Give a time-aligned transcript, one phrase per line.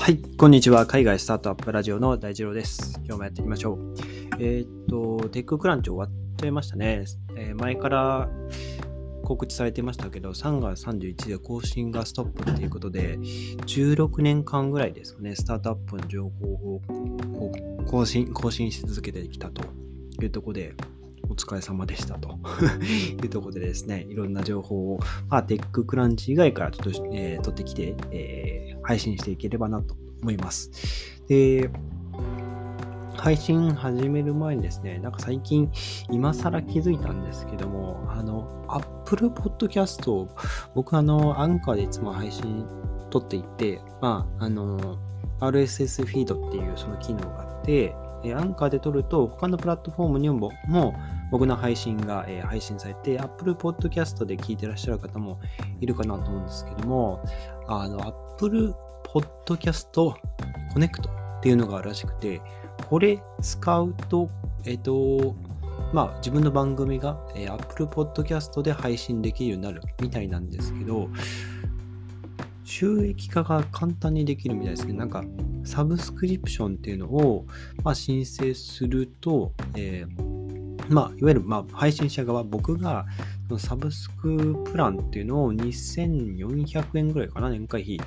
[0.00, 0.86] はい、こんにちは。
[0.86, 2.98] 海外スタートアップラジオの大二郎です。
[3.04, 3.94] 今日もやっていきましょう。
[4.38, 7.04] えーっと、テッククランチ終わっちゃいましたね。
[7.36, 8.30] えー前から
[9.24, 16.80] 告知されてましたけど、3月31で更新がストップということで、16年間ぐらいですかね、スタートアップの情報を
[17.86, 19.62] 更新、更新し続けてきたと
[20.22, 20.74] いうところで、
[21.28, 22.38] お疲れ様でしたと
[22.82, 28.49] いうところでですね、いろんな情報を、まあ、テッククランチ以外からちょっと、えー取ってきて、えー
[28.82, 30.70] 配信していければなと思います。
[31.28, 31.70] で、
[33.20, 35.70] 配信始める前にですね、なんか最近、
[36.10, 40.28] 今更気づいたんですけども、あの、Apple Podcast を、
[40.74, 42.66] 僕あの、アンカーでいつも配信
[43.10, 44.98] 撮っていて、まあ、あの、
[45.40, 50.94] RSS フィードっていうその機能があって、えーアンカーで撮ると、他のプラットフォームにもも
[51.30, 55.40] 僕の配信が、えー配信されて、Apple Podcast で聞いてらっしゃる方も
[55.80, 57.22] いるかなと思うんですけども、
[57.68, 59.88] あの、Apple Podcast
[60.74, 61.08] Connect
[61.38, 62.40] っていうのがあるらしくて、
[62.88, 64.28] これ使うと、
[64.64, 65.34] えっ、と、
[65.92, 71.08] まあ自分の番組が、えー Apple Podcast で配信できるようになるみたいなんですけど、
[72.70, 74.92] 収益化が簡単にできるみたいですね。
[74.92, 75.24] なんか、
[75.64, 77.44] サブスクリプションっていうのを、
[77.82, 80.40] まあ、申請すると、えー
[80.88, 83.06] まあ、いわゆる、まあ、配信者側、僕が、
[83.48, 87.98] そのサブスクプランっていうのを2400円ぐらいかな、年会費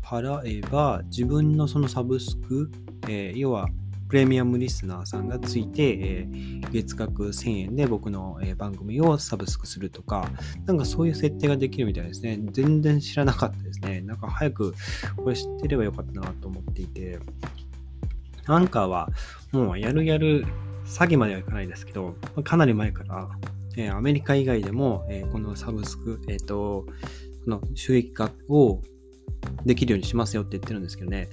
[0.00, 2.70] 払えば、自分のそのサブスク、
[3.08, 3.68] えー要は、
[4.08, 10.28] プレミアムリスナーさんがついて、えー月額1000円で僕の、えー番組をサブスクするとか、
[10.66, 12.38] なんかそういう設定ができるみたいですね。
[12.52, 14.00] 全然知らなかったですね。
[14.00, 14.74] なんか早く
[15.16, 17.18] これ知ってればよかったなと思っていて、
[18.46, 19.08] アンカーは
[19.52, 20.44] もうやるやる
[20.84, 23.28] 詐欺まではいかないですけど、かなり前から、
[23.76, 26.86] えーアメリカ以外でも、えーこのサブスク、えっ、と、
[27.46, 28.80] の収益化を
[29.64, 31.28] できるようにしますよって言ってるんですけどね、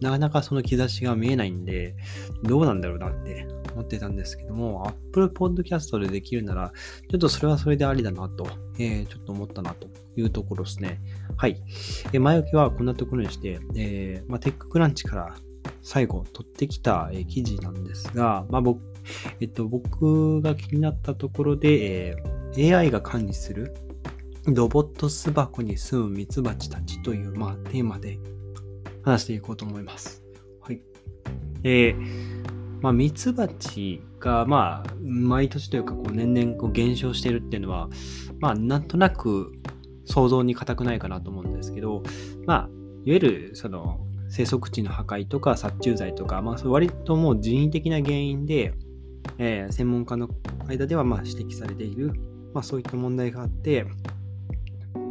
[0.00, 1.94] なかなかその兆しが見えないんで、
[2.42, 6.72] どうなんだろうなって思ってたんですけども、Apple Podcast でできるなら、
[7.10, 8.46] ちょっとそれはそれでありだなと、
[8.78, 11.00] えーちょっと思ったなというところですね。
[11.36, 11.62] はい。
[12.12, 15.34] えー前置きはこんなところにして、えーまあ、テッククランチから
[15.82, 18.80] 最後取ってきた、えー記事なんですが、まあ僕
[19.40, 23.74] えっと、僕が気になったところで、えー AI が管理する
[24.46, 28.18] ロボット巣箱に住むミツバチたちという、まあ、テーマで
[29.02, 30.22] 話していこうと思います。
[30.60, 30.80] はい。
[31.64, 32.36] えー
[32.80, 37.88] まあ、ミツバチが、まあ、毎年というか、こう、年々こう減少してるっていうのは、
[38.38, 39.52] まあ、なんとなく
[40.04, 42.02] 想像に難くないかなと思うんですけど、
[42.46, 42.58] まあ、
[43.04, 48.74] いわゆる、その、生息地の破壊とか殺虫剤とか、まあ、割ともう人為的な原因で、
[49.38, 50.28] えー専門家の
[50.68, 52.12] 間ではまあ指摘されている、
[52.54, 53.86] まあ、そういった問題があって、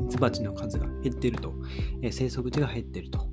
[0.10, 1.54] ツバチの数が減ってると、
[2.02, 3.28] えー生息地が減っていると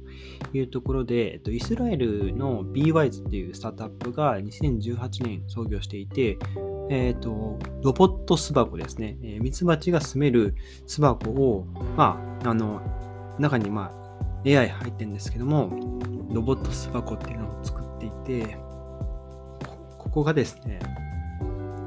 [0.52, 6.38] いうところで、えっと、イスラエルの BWISE っていうスタートアップが2018年創業していて、
[6.90, 9.16] えっと、ロボット巣箱ですね。
[9.22, 10.54] えーミツバチが住める
[10.86, 12.80] 巣箱を、まあ、あの、
[13.38, 14.02] 中にまあ
[14.44, 15.70] AI 入ってるんですけども、
[16.32, 18.56] ロボット巣箱っていうのを作っていて、
[19.98, 20.80] ここがですね、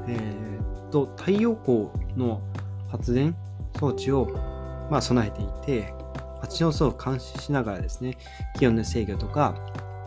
[0.08, 2.40] えーっと、太陽光の
[2.88, 3.36] 発電
[3.78, 4.28] 装置を、
[4.90, 5.94] まあ、備えていて、
[6.40, 8.16] 蜂の巣を監視しながらですね、
[8.58, 9.54] 気温の制御とか、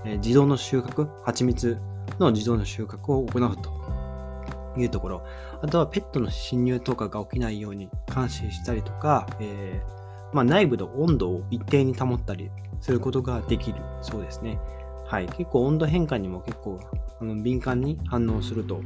[0.06, 1.78] えー自動の収穫、蜂蜜
[2.20, 5.24] の自動の収穫を行うというところ、
[5.62, 10.00] あとはペットの侵入とかが起きないように監視したりとか、えー
[10.34, 12.52] まあ、内部の温度を一定に保ったり
[12.82, 14.60] することができるそうですね。
[15.06, 16.80] はい、結構温度変化にも結構
[17.20, 18.82] あの敏感に反応すると、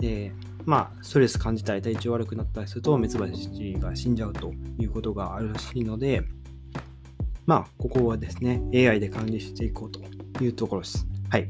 [0.00, 0.32] で
[0.66, 6.22] まあ、ストレス感じたり体調悪くなったりすると、ミツバチが死んじゃうということがあるらしいので、
[7.46, 10.00] まあ、ここはですね、AI で管理していこうと
[10.44, 11.06] いうところです。
[11.30, 11.48] はい。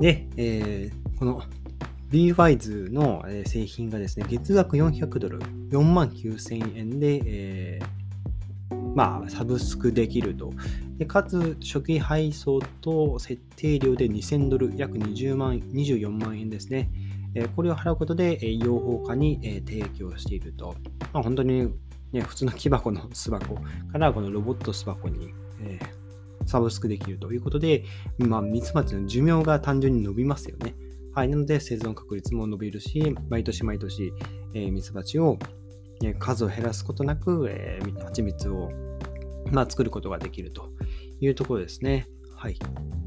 [0.00, 1.40] で、えーこの
[2.10, 5.38] BWISE の製品がですね、月額400ドル、
[5.70, 8.12] 4万9000円で、えー
[8.96, 10.52] まあ、サブスクできると。
[10.98, 16.90] でかつ、初期配送と設定料で2000ドル、約20万、24万円ですね。
[17.54, 20.74] これを払うことで、養蜂家に、提供していると。
[21.12, 21.72] まあ、本当に、
[22.12, 25.78] ね、普通の木箱の 巣箱からこのロボット巣箱に、え
[26.46, 27.84] サブスクできるということで、
[28.18, 30.74] まあ、ミツバチの寿命が単純に伸びますよね。
[31.14, 31.28] はい。
[31.28, 34.12] なので、生存確率も伸びるし、毎年毎年、
[34.54, 35.38] えーミツバチを、
[36.02, 38.70] えー数を減らすことなく、えー蜂蜜を、
[39.52, 40.70] まあ、作ることができると
[41.20, 42.06] いうところですね。
[42.34, 42.58] はい。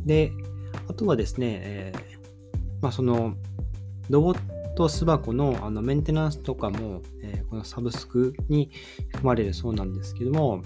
[0.06, 0.32] で、
[0.88, 3.36] あとはですね、えーまあ、その、
[4.10, 4.40] ロボッ
[4.76, 8.70] ト巣箱のあのメンテナンスとかも、えーこのサブスクに
[9.08, 10.62] 含まれるそうなんですけども、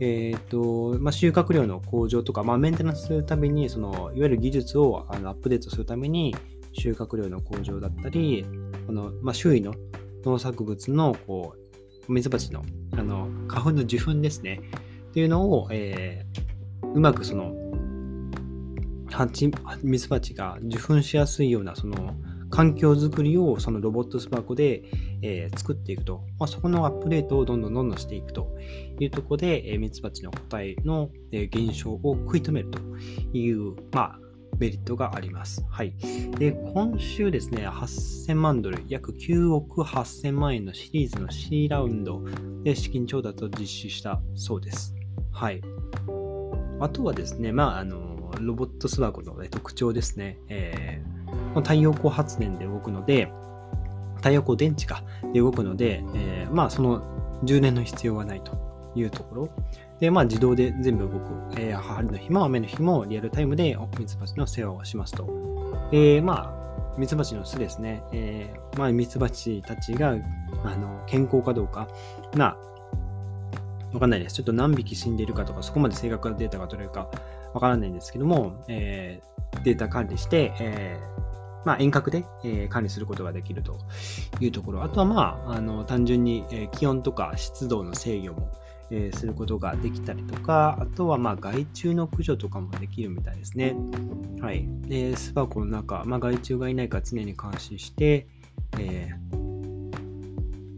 [0.00, 6.34] えーとまあ、収穫量の向上とか、まあ、メンテナンスするためにそのいわゆる技術をあのアップデートするために
[6.72, 8.44] 収穫量の向上だったり
[8.86, 9.74] この、まあ、周囲の
[10.24, 11.54] 農作物のこ
[12.08, 14.60] うミツバチのあの花粉の受粉ですね。
[15.08, 17.54] っていうのを、えー、うまくその
[19.82, 22.16] ミツバチが受粉しやすいようなその
[22.54, 24.84] 環境づくりをそのロボットスパコで、
[25.22, 28.56] えー、作っていくと、まあ、そこのアップデートをどんどんどんどんしていくと
[29.00, 32.78] いうところで、えー、ミツバチの個体の、えー、減少を食い止めると
[33.36, 34.18] いう、まあ、
[34.60, 35.66] メリットがあります。
[35.68, 35.94] はい。
[36.38, 42.22] で、今週ですね、8000万ドル、約9億8000万円のシリーズの C ラウンド
[42.62, 44.94] で資金調達を実施したそうです。
[45.32, 45.60] はい。
[46.78, 50.38] あとはですね、まあ、あの、ロボットスワゴの、ね、特徴ですね。
[50.48, 51.13] えー、
[51.60, 53.32] 太陽光発電で動くので、
[54.16, 55.02] 太陽光電池か
[55.32, 57.02] で動くので、えー、まあ、その
[57.44, 58.52] 充電の必要はないと
[58.94, 59.48] いうところ。
[60.00, 61.30] で、まあ、自動で全部動く。
[61.56, 65.28] えー、春の日も雨の日もリアルタイムでミツバチの世話をしますと。
[65.90, 66.54] で、ま
[66.96, 68.02] あ、ミツバチの巣ですね。
[68.12, 70.16] えー、まあ、ミツバチたちが、
[70.64, 71.88] あの、健康かどうか、
[72.36, 72.56] まあ、
[73.92, 74.36] わかんないです。
[74.36, 77.08] ちょっと何匹死んでいるかとか、そこまで正確なデータが取れるか
[77.52, 81.23] わからないんですけども、えー、データ管理して、えー、
[81.64, 83.78] まあ、遠隔で、え、管理することができると
[84.40, 84.82] いうところ。
[84.82, 88.52] あとは、まあ、あの単純に、え気温とか湿度の制御も、
[88.90, 93.74] えすることができたりとか、あとは、まあ、害虫の駆除とかもできるみたいですね。
[94.40, 94.68] はい。
[94.82, 98.26] で、巣箱の中、まあ、害虫がいないか常に監視して、
[98.78, 99.44] えー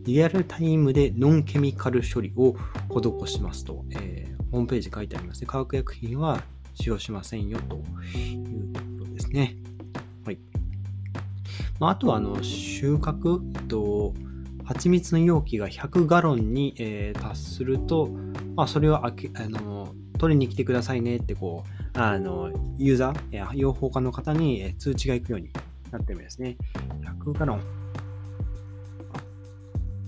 [0.07, 2.55] リアルタイムでノンケミカル処理を
[2.89, 5.49] 施しますと、えー、ホームページ書いてありますね。
[5.49, 6.41] 化学薬品は
[6.75, 7.77] 使用しませんよと
[8.17, 9.57] いうところですね。
[11.79, 14.15] まあ、あとは、あの、収穫、えっと、
[14.65, 18.09] 蜂蜜の容器が100ガロンに、えー、達すると、
[18.57, 21.65] まあ、それをあけあの取りに来てくださいねって、こ
[21.95, 25.51] う、あの、ユーザー、養蜂家の方に通知が行くように
[25.93, 26.57] なってるんですね。
[27.25, 27.61] 100ガロン。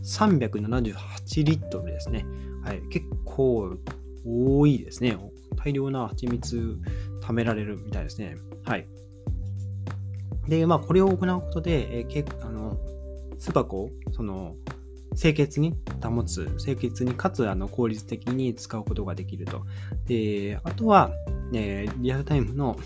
[0.02, 2.24] 378リットルですね。
[2.64, 3.76] はい、結構
[4.26, 5.16] 多いですね。
[5.56, 6.78] 大量な蜂蜜
[7.20, 8.36] 貯められるみたいですね。
[8.64, 8.88] はい。
[10.48, 12.76] で、まあ、これを行うことで、えー、あの
[13.38, 14.56] 巣箱をその
[15.16, 19.62] 清潔に保つ、清潔にかつあの効率的に使うことができると。
[20.06, 21.10] で、あとは、
[21.52, 22.76] えー、リアルタイムの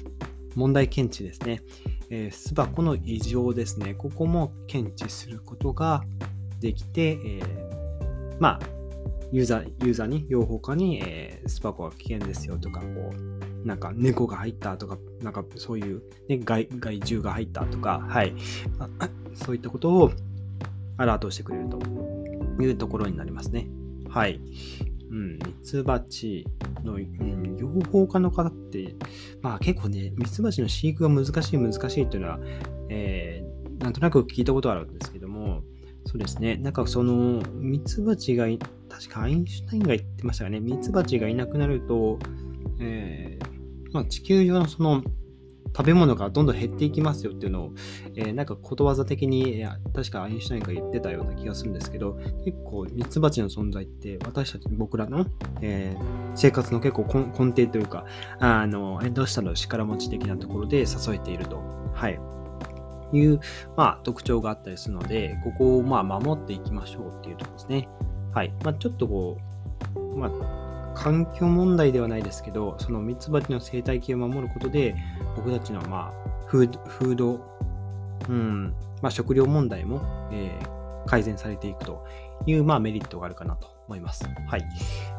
[0.55, 1.63] 問題検知ですね。
[2.11, 3.95] えー、巣箱の異常ですね。
[3.95, 6.05] ここも検知することが
[6.61, 8.61] できて、えー、まあ、
[9.31, 18.35] ユーザー、ユーザーに、養蜂家に、えー、スパコは危険ですよとか、こう、なんか猫が入ったとか、なんかそういう、ね、害害虫が入ったとか、はい、
[19.35, 20.13] そういったことを
[20.97, 21.79] アラートしてくれると
[22.63, 23.69] いうところになりますね。
[24.09, 24.41] はい。
[25.11, 26.47] うん、ミツバチ
[26.85, 28.95] の、うん、養蜂家の方って、
[29.43, 32.41] まあ結構ね、ミツバチの飼育が難しい難しいっていうのは、
[32.89, 35.63] えー、なんとなく聞いたことあるんですけども、
[36.07, 36.57] そうですね。
[36.57, 38.47] なんかその、ミツバチが、
[38.89, 42.19] 確かアインシュタインが言ってましたがね、ミツバチがいなくなると、
[42.81, 43.52] えー、
[43.93, 45.03] まあ、地球上のその、
[45.75, 47.73] 食べ物がどんどん減っていきますよっていうのを、
[48.15, 55.27] えー、なんかことわざ的に、確かアインシュタインが言ってたような気がするんですけど、結構ミツバチの存在って私たち僕らの、
[55.63, 58.05] えー、生活の結構根底というか、
[58.39, 61.63] あの、どうしたの力持ち的なところで支えていると。
[61.95, 62.21] はい。
[63.15, 63.41] いう、
[63.77, 67.89] まあ、特徴があったりするので、ここをまあ守っていきましょうっていうところですね。
[68.33, 68.55] はい。
[68.65, 69.39] まあ、ちょっとこ
[69.95, 70.31] う、まあ、
[70.95, 74.95] 環境問題ではないですけど、そのミツバチの生態系を守ることで、
[75.37, 77.41] 僕たちのまあ、フード、
[78.29, 80.01] うん、まあ、食料問題も、
[80.33, 82.05] えー、改善されていくと
[82.47, 84.25] いう、まあ、メリットがあるかなと思います。
[84.47, 84.65] はい。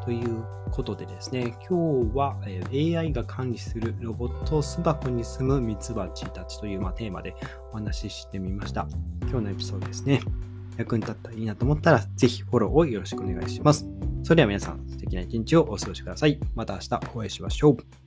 [0.05, 7.35] ということでですね、今日は、え AI が管理するロボット巣箱に住むミツバチたちという、まあ、テーマで
[7.71, 8.87] お話ししてみました。
[9.23, 10.21] 今日のエピソードですね、
[10.77, 14.12] 役に立ったらいいなと思ったら、ぜひフォローをよろしくお願いします。
[14.23, 16.39] それでは皆さん、素敵な一日をお過ごしください。
[16.55, 18.02] また明日お会いしましょう。